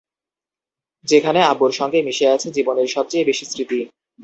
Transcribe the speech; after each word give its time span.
যেখানে 1.07 1.39
আব্বুর 1.43 1.71
সঙ্গে 1.71 1.99
মিশে 2.01 2.25
আছে 2.27 2.47
জীবনের 2.57 2.87
সবচেয়ে 2.87 3.27
বেশি 3.29 3.45
স্মৃতি। 3.45 3.79